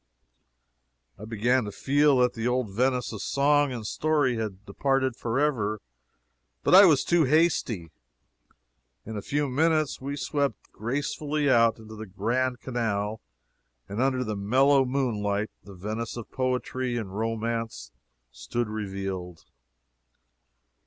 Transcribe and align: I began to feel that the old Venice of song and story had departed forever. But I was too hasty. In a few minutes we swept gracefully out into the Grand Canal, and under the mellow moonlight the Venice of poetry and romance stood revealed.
I 1.19 1.25
began 1.25 1.65
to 1.65 1.71
feel 1.71 2.17
that 2.17 2.33
the 2.33 2.47
old 2.47 2.71
Venice 2.71 3.13
of 3.13 3.21
song 3.21 3.71
and 3.71 3.85
story 3.85 4.35
had 4.35 4.65
departed 4.65 5.15
forever. 5.15 5.79
But 6.63 6.73
I 6.73 6.85
was 6.85 7.03
too 7.03 7.25
hasty. 7.25 7.91
In 9.05 9.15
a 9.15 9.21
few 9.21 9.47
minutes 9.47 10.01
we 10.01 10.15
swept 10.17 10.71
gracefully 10.71 11.51
out 11.51 11.77
into 11.77 11.95
the 11.95 12.07
Grand 12.07 12.61
Canal, 12.61 13.21
and 13.87 14.01
under 14.01 14.23
the 14.23 14.35
mellow 14.35 14.85
moonlight 14.85 15.51
the 15.63 15.75
Venice 15.75 16.17
of 16.17 16.31
poetry 16.31 16.97
and 16.97 17.15
romance 17.15 17.91
stood 18.31 18.69
revealed. 18.69 19.45